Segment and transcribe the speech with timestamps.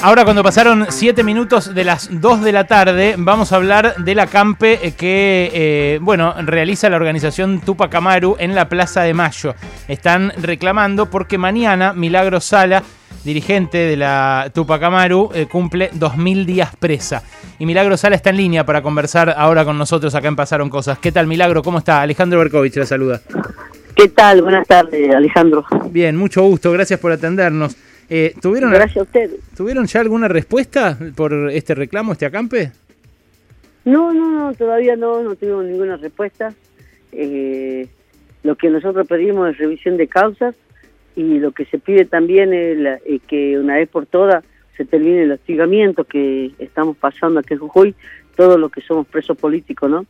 [0.00, 4.20] Ahora cuando pasaron 7 minutos de las 2 de la tarde, vamos a hablar del
[4.20, 9.56] acampe que, eh, bueno, realiza la organización Tupac Amaru en la Plaza de Mayo.
[9.88, 12.84] Están reclamando porque mañana Milagro Sala,
[13.24, 17.24] dirigente de la Tupac Amaru, eh, cumple 2.000 días presa.
[17.58, 21.00] Y Milagro Sala está en línea para conversar ahora con nosotros acá en Pasaron Cosas.
[21.00, 21.60] ¿Qué tal Milagro?
[21.64, 22.02] ¿Cómo está?
[22.02, 23.20] Alejandro Berkovich la saluda.
[23.96, 24.42] ¿Qué tal?
[24.42, 25.64] Buenas tardes, Alejandro.
[25.90, 27.74] Bien, mucho gusto, gracias por atendernos.
[28.10, 29.40] Eh, ¿tuvieron, Gracias a ustedes.
[29.56, 32.72] ¿Tuvieron ya alguna respuesta por este reclamo, este acampe?
[33.84, 36.54] No, no, no, todavía no, no tuvimos ninguna respuesta.
[37.12, 37.86] Eh,
[38.42, 40.54] lo que nosotros pedimos es revisión de causas
[41.16, 44.44] y lo que se pide también es, eh, que una vez por todas
[44.76, 47.94] se termine el hostigamiento que estamos pasando aquí en Jujuy,
[48.36, 50.06] todos los que somos presos políticos, ¿no?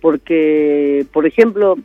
[0.00, 1.76] Porque, por ejemplo,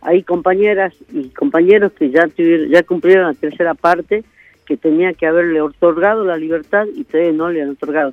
[0.00, 2.28] hay compañeras y compañeros que ya,
[2.68, 4.24] ya cumplieron la tercera parte
[4.68, 8.12] que tenía que haberle otorgado la libertad y ustedes no le han otorgado.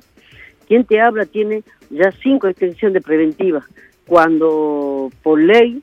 [0.66, 3.64] Quien te habla tiene ya cinco extensiones preventivas,
[4.06, 5.82] cuando por ley,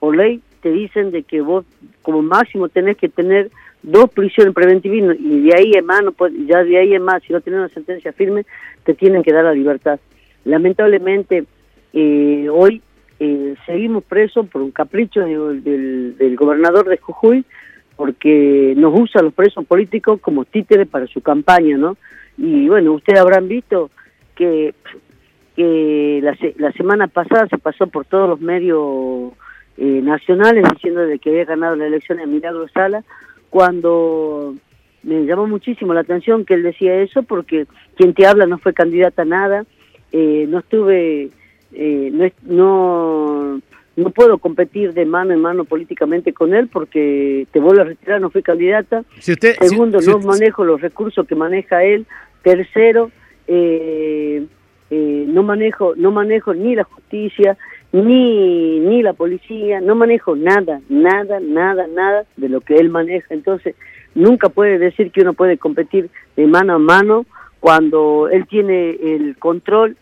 [0.00, 1.66] por ley te dicen de que vos
[2.00, 3.50] como máximo tenés que tener
[3.82, 6.02] dos prisiones preventivas y de ahí en más,
[6.46, 8.46] ya de ahí en más, si no tienes una sentencia firme,
[8.84, 10.00] te tienen que dar la libertad.
[10.46, 11.44] Lamentablemente,
[11.92, 12.80] eh, hoy
[13.20, 17.44] eh, seguimos presos por un capricho del, del gobernador de Jujuy,
[17.96, 21.96] porque nos usa a los presos políticos como títeres para su campaña, ¿no?
[22.36, 23.90] Y bueno, ustedes habrán visto
[24.34, 24.74] que,
[25.56, 29.32] que la, la semana pasada se pasó por todos los medios
[29.78, 33.04] eh, nacionales diciendo de que había ganado la elección en Milagro Sala,
[33.50, 34.54] cuando
[35.02, 38.74] me llamó muchísimo la atención que él decía eso, porque quien te habla no fue
[38.74, 39.64] candidata a nada,
[40.12, 41.30] eh, no estuve,
[41.72, 43.62] eh, no, no
[43.96, 48.20] no puedo competir de mano en mano políticamente con él porque te vuelvo a retirar,
[48.20, 49.04] no fui candidata.
[49.18, 52.06] Segundo, no manejo los recursos que maneja él.
[52.42, 53.10] Tercero,
[53.48, 54.44] eh,
[54.90, 57.56] eh, no manejo no manejo ni la justicia
[57.92, 63.32] ni ni la policía, no manejo nada, nada, nada, nada de lo que él maneja.
[63.32, 63.74] Entonces,
[64.14, 67.24] nunca puede decir que uno puede competir de mano a mano
[67.60, 69.96] cuando él tiene el control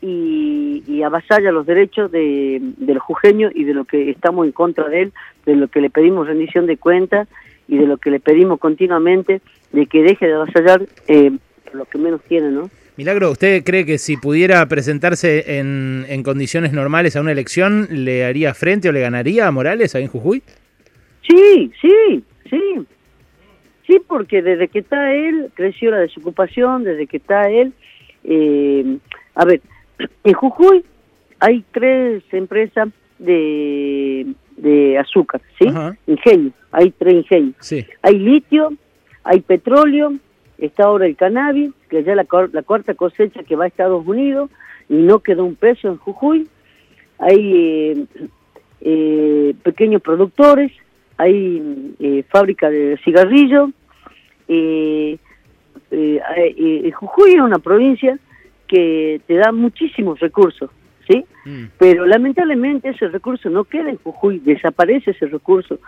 [0.00, 4.52] y, y avasalla los derechos de, de los jujeños y de lo que estamos en
[4.52, 5.12] contra de él,
[5.46, 7.28] de lo que le pedimos rendición de cuentas
[7.68, 9.40] y de lo que le pedimos continuamente
[9.72, 11.32] de que deje de avasallar eh,
[11.72, 12.70] lo que menos tiene, ¿no?
[12.96, 18.24] Milagro, ¿usted cree que si pudiera presentarse en, en condiciones normales a una elección, le
[18.24, 20.42] haría frente o le ganaría a Morales ahí en Jujuy?
[21.26, 22.86] Sí, sí, sí.
[23.86, 27.72] Sí, porque desde que está él, creció la desocupación, desde que está él,
[28.24, 28.98] eh,
[29.34, 29.60] a ver,
[30.24, 30.84] en Jujuy
[31.38, 32.88] hay tres empresas
[33.18, 35.66] de, de azúcar, ¿sí?
[36.06, 37.54] Ingenio, hay tres ingenios.
[37.60, 37.86] Sí.
[38.02, 38.72] Hay litio,
[39.24, 40.14] hay petróleo,
[40.58, 44.50] está ahora el cannabis, que ya la, la cuarta cosecha que va a Estados Unidos
[44.88, 46.48] y no quedó un peso en Jujuy.
[47.18, 48.04] Hay eh,
[48.80, 50.72] eh, pequeños productores,
[51.16, 53.70] hay eh, fábrica de cigarrillos.
[56.92, 58.18] Jujuy es una provincia
[58.70, 60.70] que te da muchísimos recursos,
[61.08, 61.24] ¿sí?
[61.44, 61.64] Mm.
[61.76, 65.80] Pero lamentablemente ese recurso no queda en Jujuy, desaparece ese recurso.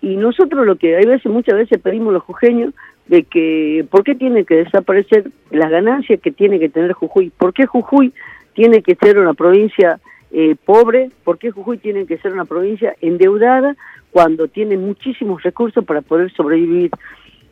[0.00, 2.72] Y nosotros lo que hay veces, muchas veces pedimos los jujeños
[3.08, 7.30] de que, ¿por qué tiene que desaparecer las ganancias que tiene que tener Jujuy?
[7.30, 8.12] ¿Por qué Jujuy
[8.54, 9.98] tiene que ser una provincia
[10.30, 11.10] eh, pobre?
[11.24, 13.74] ¿Por qué Jujuy tiene que ser una provincia endeudada
[14.12, 16.92] cuando tiene muchísimos recursos para poder sobrevivir?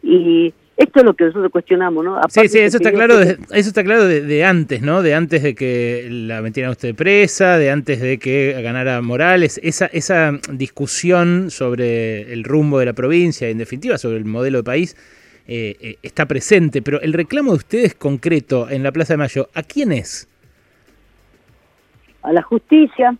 [0.01, 2.21] Y esto es lo que nosotros cuestionamos, ¿no?
[2.29, 5.03] sí, sí, eso está, claro de, eso está claro de, antes, ¿no?
[5.03, 9.61] De antes de que la metieran usted presa, de antes de que ganara Morales.
[9.63, 14.65] Esa, esa discusión sobre el rumbo de la provincia, en definitiva sobre el modelo de
[14.65, 14.97] país,
[15.47, 16.83] eh, eh, está presente.
[16.83, 20.29] Pero el reclamo de ustedes concreto en la Plaza de Mayo, ¿a quién es?
[22.23, 23.17] A la justicia.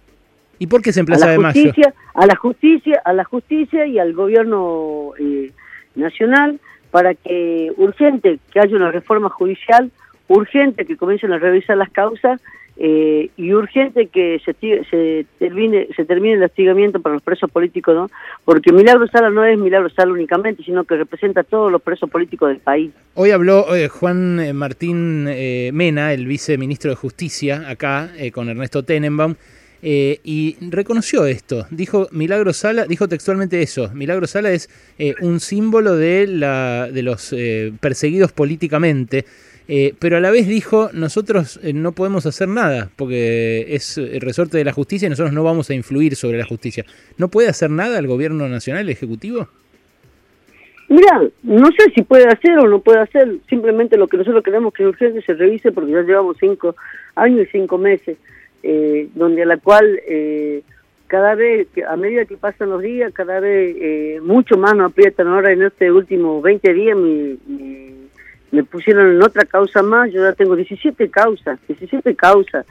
[0.59, 1.71] ¿Y por qué es en Plaza de Mayo?
[2.15, 5.53] A la justicia, a la justicia y al gobierno eh,
[5.95, 6.59] nacional
[6.95, 9.91] para que urgente que haya una reforma judicial,
[10.29, 12.41] urgente que comiencen a revisar las causas
[12.77, 14.55] eh, y urgente que se,
[15.41, 18.11] termine, se termine el hostigamiento para los presos políticos, ¿no?
[18.45, 22.09] Porque Milagro Sala no es Milagro Sala únicamente, sino que representa a todos los presos
[22.09, 22.93] políticos del país.
[23.15, 29.35] Hoy habló eh, Juan eh, Martín Mena, el viceministro de Justicia, acá con Ernesto Tenenbaum,
[29.87, 31.67] eh, y reconoció esto.
[31.71, 33.91] Dijo Milagro Sala, dijo textualmente eso.
[33.93, 39.27] Milagro Sala es eh, un símbolo de, la, de los eh, perseguidos políticamente.
[39.99, 44.65] pero a la vez dijo, nosotros no podemos hacer nada, porque es el resorte de
[44.65, 46.87] la justicia y nosotros no vamos a influir sobre la justicia.
[47.19, 49.49] ¿No puede hacer nada el gobierno nacional, el ejecutivo?
[50.89, 54.73] Mira, no sé si puede hacer o no puede hacer, simplemente lo que nosotros queremos
[54.73, 56.75] que urgente se revise porque ya llevamos cinco
[57.17, 58.17] años y cinco meses,
[58.65, 60.63] eh, donde a la cual eh,
[61.07, 65.29] cada vez, a medida que pasan los días, cada vez eh, mucho más nos aprietan.
[65.29, 67.37] Ahora en este último 20 días me,
[68.51, 72.67] me, pusieron en otra causa más, yo ya tengo 17 causas, 17 causas.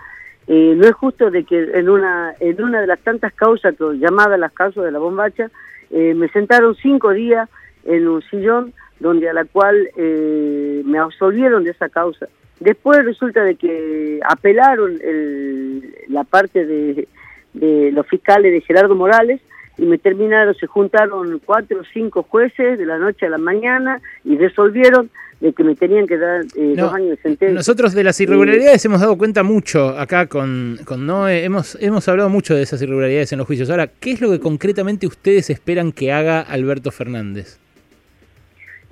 [0.47, 4.37] Eh, no es justo de que en una en una de las tantas causas llamadas
[4.37, 5.49] las causas de la bombacha
[5.89, 7.47] eh, me sentaron cinco días
[7.85, 12.27] en un sillón donde a la cual me absolvieron de esa causa.
[12.59, 17.07] Después resulta de que apelaron el, la parte de,
[17.53, 19.41] de los fiscales de Gerardo Morales
[19.77, 24.01] y me terminaron, se juntaron cuatro o cinco jueces de la noche a la mañana
[24.23, 25.09] y resolvieron
[25.39, 27.53] de que me tenían que dar eh, dos años de sentencia.
[27.53, 32.29] Nosotros de las irregularidades hemos dado cuenta mucho acá con, con Noé, hemos, hemos hablado
[32.29, 33.69] mucho de esas irregularidades en los juicios.
[33.69, 37.59] Ahora, ¿qué es lo que concretamente ustedes esperan que haga Alberto Fernández?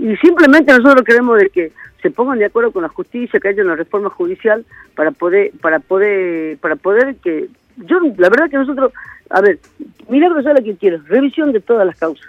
[0.02, 1.72] Y simplemente nosotros queremos de que
[2.02, 4.66] se pongan de acuerdo con la justicia, que haya una reforma judicial
[4.96, 8.92] para poder, para poder, para poder que yo, la verdad que nosotros,
[9.30, 9.60] a ver,
[10.08, 12.28] sabe lo que quiero, revisión de todas las causas.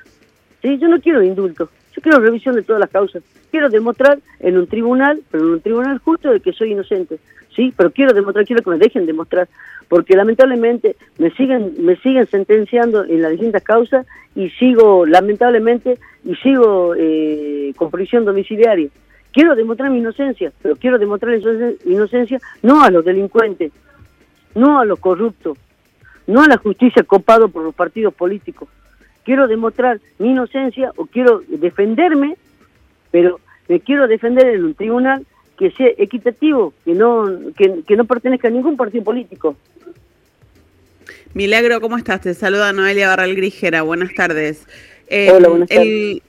[0.61, 0.77] ¿sí?
[0.77, 3.23] Yo no quiero indulto, yo quiero revisión de todas las causas.
[3.51, 7.19] Quiero demostrar en un tribunal, pero en un tribunal justo, de que soy inocente.
[7.55, 9.49] Sí, pero quiero demostrar, quiero que me dejen demostrar,
[9.89, 16.35] porque lamentablemente me siguen, me siguen sentenciando en las distintas causas y sigo, lamentablemente, y
[16.37, 18.89] sigo eh, con prisión domiciliaria.
[19.33, 21.39] Quiero demostrar mi inocencia, pero quiero demostrar
[21.85, 23.73] mi inocencia no a los delincuentes,
[24.55, 25.59] no a los corruptos,
[26.27, 28.69] no a la justicia copado por los partidos políticos.
[29.25, 32.37] Quiero demostrar mi inocencia o quiero defenderme,
[33.11, 35.27] pero me quiero defender en un tribunal
[35.59, 37.27] que sea equitativo, que no,
[37.57, 39.57] que, no pertenezca a ningún partido político.
[41.35, 42.21] Milagro, ¿cómo estás?
[42.21, 43.83] Te saluda Noelia Barral Grijera.
[43.83, 44.67] Buenas tardes.
[45.11, 46.23] Hola, buenas tardes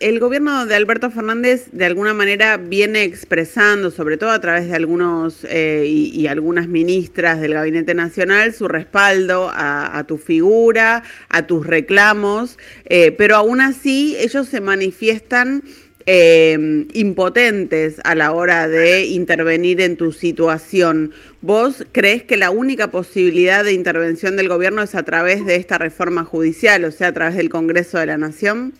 [0.00, 4.76] el gobierno de Alberto Fernández de alguna manera viene expresando, sobre todo a través de
[4.76, 11.66] algunos eh, y, algunas ministras del Gabinete Nacional, su respaldo a, tu figura, a tus
[11.66, 15.62] reclamos, eh, pero aún así ellos se manifiestan
[16.06, 21.12] eh, impotentes a la hora de intervenir en tu situación.
[21.40, 25.78] ¿Vos crees que la única posibilidad de intervención del gobierno es a través de esta
[25.78, 28.72] reforma judicial, o sea, a través del Congreso de la Nación?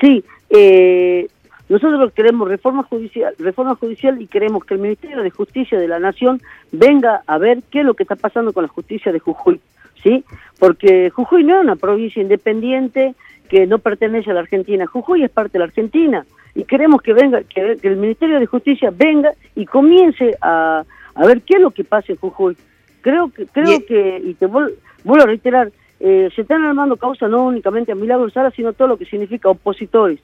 [0.00, 1.28] Sí, eh,
[1.68, 5.98] nosotros queremos reforma judicial, reforma judicial y queremos que el Ministerio de Justicia de la
[5.98, 6.40] Nación
[6.70, 9.60] venga a ver qué es lo que está pasando con la justicia de Jujuy,
[10.02, 10.24] ¿sí?
[10.60, 13.14] Porque Jujuy no es una provincia independiente
[13.46, 17.12] que no pertenece a la Argentina, Jujuy es parte de la Argentina y queremos que
[17.12, 20.84] venga, que, el Ministerio de Justicia venga y comience a,
[21.14, 22.56] a, ver qué es lo que pasa en Jujuy.
[23.02, 24.72] Creo que, creo que, y te vuelvo
[25.04, 25.70] a reiterar,
[26.00, 29.48] eh, se están armando causas no únicamente a Milagro Sala, sino todo lo que significa
[29.48, 30.18] opositores.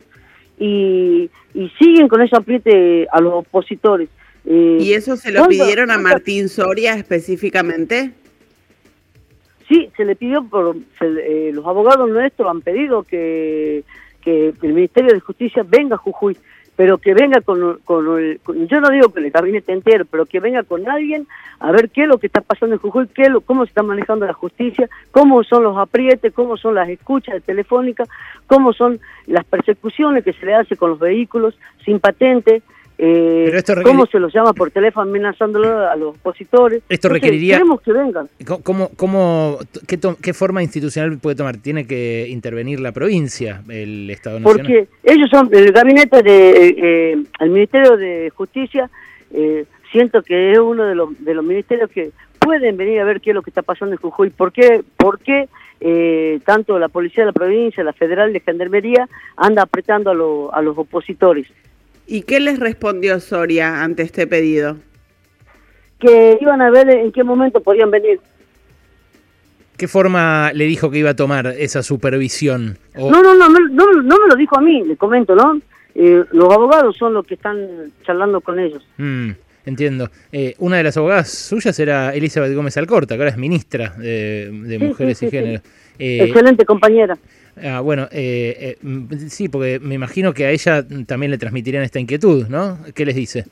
[0.58, 1.30] Y,
[1.78, 4.08] siguen con ese apriete a los opositores.
[4.46, 8.12] Eh, ¿Y eso se lo pidieron a Martín Soria específicamente?
[9.72, 13.84] Sí, se le pidió, por eh, los abogados nuestros han pedido que,
[14.20, 16.36] que el Ministerio de Justicia venga a Jujuy
[16.76, 20.40] pero que venga con, con, el, yo no digo que el gabinete entero, pero que
[20.40, 21.26] venga con alguien
[21.60, 23.82] a ver qué es lo que está pasando en Jujuy, qué lo, cómo se está
[23.82, 28.04] manejando la justicia, cómo son los aprietes, cómo son las escuchas de telefónica,
[28.46, 31.54] cómo son las persecuciones que se le hace con los vehículos
[31.84, 32.62] sin patente,
[33.04, 36.84] eh, ¿Cómo se los llama por teléfono amenazándolo a los opositores?
[36.88, 37.56] Esto requeriría...
[37.56, 38.28] Queremos que vengan.
[38.62, 41.56] ¿Cómo, cómo, qué, qué, forma institucional puede tomar?
[41.56, 44.66] ¿Tiene que intervenir la provincia, el Estado Nacional?
[44.66, 48.88] Porque ellos son, el gabinete de, eh, el Ministerio de Justicia,
[49.32, 53.20] eh, siento que es uno de los, de los ministerios que pueden venir a ver
[53.20, 54.30] qué es lo que está pasando en Jujuy.
[54.30, 55.48] ¿Por qué, por qué
[55.80, 60.62] eh, tanto la Policía de la Provincia, la Federal de Gendarmería, anda apretando a, a
[60.62, 61.48] los opositores?
[62.12, 64.76] ¿Y qué les respondió Soria ante este pedido?
[65.98, 68.20] Que iban a ver en qué momento podían venir.
[69.78, 72.76] ¿Qué forma le dijo que iba a tomar esa supervisión?
[72.94, 75.58] No, no, no, no, no, me lo dijo a mí, le comento, ¿no?
[75.94, 78.86] Eh, los abogados son los que están charlando con ellos.
[78.98, 79.30] Mm,
[79.64, 80.10] entiendo.
[80.32, 84.78] Eh, una de las abogadas suyas era Elizabeth Gómez Alcorta, que ahora es ministra de,
[84.78, 85.62] Mujeres y Género.
[85.98, 87.16] Eh, Excelente compañera.
[87.60, 92.00] Ah, bueno, eh, eh, sí, porque me imagino que a ella también le transmitirían esta
[92.00, 92.78] inquietud, ¿no?
[92.94, 93.44] ¿Qué les dice?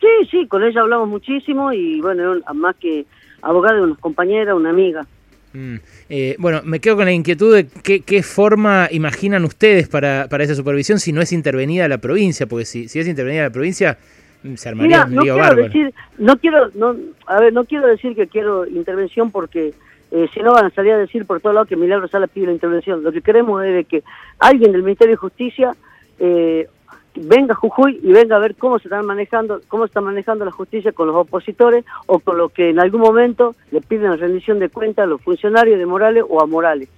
[0.00, 3.06] Sí, sí, con ella hablamos muchísimo y bueno, más que
[3.42, 5.06] abogada, una compañera, una amiga.
[5.52, 5.76] Mm,
[6.08, 10.44] eh, bueno, me quedo con la inquietud de qué, qué forma imaginan ustedes para, para,
[10.44, 13.98] esa supervisión si no es intervenida la provincia, porque si, si es intervenida la provincia
[14.44, 17.88] mm, se armaría un lío no quiero Decir, no quiero, no, a ver, no quiero
[17.88, 19.74] decir que quiero intervención porque
[20.10, 22.46] eh, si no van a salir a decir por todos lados que Milagro Sala pide
[22.46, 23.02] la intervención.
[23.02, 24.02] Lo que queremos es de que
[24.38, 25.74] alguien del Ministerio de Justicia
[26.18, 26.68] eh,
[27.14, 30.50] venga a Jujuy y venga a ver cómo se están manejando, cómo está manejando la
[30.50, 34.68] justicia con los opositores o con los que en algún momento le piden rendición de
[34.68, 36.88] cuentas a los funcionarios de Morales o a Morales.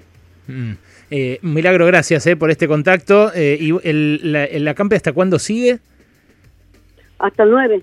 [0.47, 0.73] Mm.
[1.11, 3.33] Eh, Milagro, gracias eh, por este contacto.
[3.35, 5.79] Eh, ¿Y el, la, la campe hasta cuándo sigue?
[7.19, 7.83] Hasta el 9.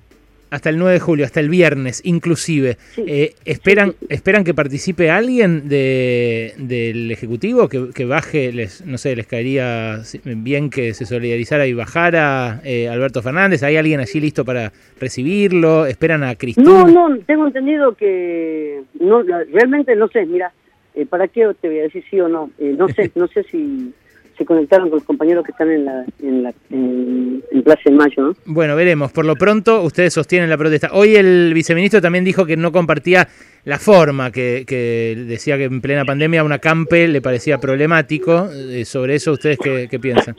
[0.49, 2.77] Hasta el 9 de julio, hasta el viernes, inclusive.
[2.95, 3.03] Sí.
[3.07, 4.13] Eh, ¿esperan, Sí, sí, sí.
[4.15, 7.67] ¿Esperan que participe alguien de, del Ejecutivo?
[7.69, 12.87] Que, que baje, les, no sé, les caería bien que se solidarizara y bajara eh,
[12.89, 13.63] Alberto Fernández.
[13.63, 15.85] ¿Hay alguien allí listo para recibirlo?
[15.85, 16.69] ¿Esperan a Cristina?
[16.69, 20.51] No, no, tengo entendido que no, realmente no sé, mira,
[20.95, 22.51] eh, ¿para qué te voy a decir sí o no?
[22.59, 23.93] Eh, no sé, no sé si
[24.39, 27.91] se conectaron con los compañeros que están en la en, la, en, en Plaza de
[27.91, 28.35] Mayo, ¿no?
[28.45, 29.11] Bueno, veremos.
[29.11, 30.89] Por lo pronto, ustedes sostienen la protesta.
[30.93, 33.27] Hoy el viceministro también dijo que no compartía
[33.65, 38.49] la forma, que, que decía que en plena pandemia una campe le parecía problemático.
[38.51, 40.35] Eh, sobre eso, ¿ustedes qué, qué piensan?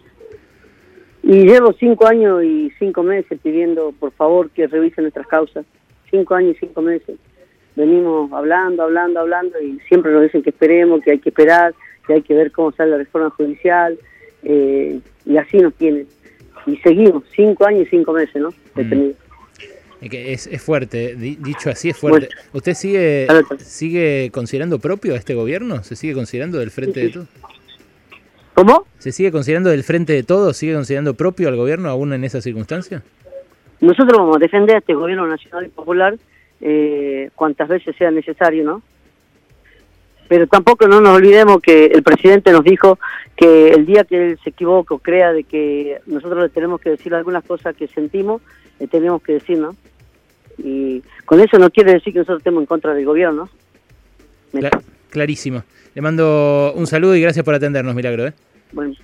[1.22, 5.64] Y llevo cinco años y cinco meses pidiendo, por favor, que revisen nuestras causas.
[6.10, 7.16] Cinco años y cinco meses.
[7.76, 11.72] Venimos hablando, hablando, hablando y siempre nos dicen que esperemos, que hay que esperar,
[12.10, 13.96] que hay que ver cómo sale la reforma judicial.
[14.42, 16.06] eh, y así nos tienen.
[16.66, 18.48] Y seguimos, cinco años y cinco meses, ¿no?
[18.74, 19.16] Detenidos.
[20.00, 22.28] Eh, que Es, es fuerte, di- dicho así es fuerte.
[22.54, 23.26] ¿Usted sigue,
[23.58, 25.82] sigue considerando propio a este gobierno?
[25.84, 27.26] ¿Se sigue considerando del frente de todo?
[28.54, 28.86] ¿Cómo?
[28.98, 30.52] ¿Se sigue considerando del frente de todo?
[30.52, 33.02] ¿Sigue considerando propio al gobierno aún en esa circunstancia?
[33.80, 36.16] Nosotros vamos a defender a este gobierno nacional y popular
[36.60, 38.82] eh, cuantas veces sea necesario, ¿no?
[40.30, 43.00] Pero tampoco no nos olvidemos que el presidente nos dijo
[43.36, 46.90] que el día que él se equivoque o crea de que nosotros le tenemos que
[46.90, 48.40] decir algunas cosas que sentimos,
[48.78, 49.74] le tenemos que decir, ¿no?
[50.56, 53.48] Y con eso no quiere decir que nosotros estemos en contra del gobierno,
[54.52, 54.70] ¿no?
[55.08, 55.64] Clarísimo.
[55.96, 58.28] Le mando un saludo y gracias por atendernos, Milagro.
[58.28, 58.32] ¿eh?
[58.70, 58.94] bueno,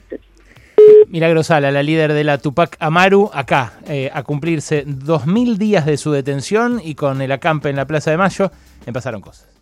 [1.08, 5.96] Milagro Sala, la líder de la Tupac Amaru, acá, eh, a cumplirse 2.000 días de
[5.96, 8.52] su detención y con el acampe en la Plaza de Mayo,
[8.86, 9.55] me pasaron cosas.